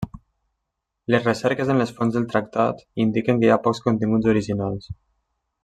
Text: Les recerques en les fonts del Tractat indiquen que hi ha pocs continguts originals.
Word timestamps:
Les 1.15 1.27
recerques 1.27 1.69
en 1.73 1.77
les 1.81 1.91
fonts 1.99 2.15
del 2.17 2.25
Tractat 2.33 2.81
indiquen 3.05 3.43
que 3.43 3.49
hi 3.51 3.55
ha 3.57 3.61
pocs 3.69 3.83
continguts 3.91 4.31
originals. 4.35 4.93